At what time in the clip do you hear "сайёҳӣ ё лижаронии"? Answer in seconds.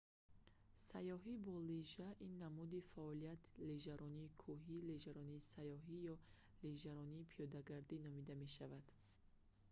5.53-7.27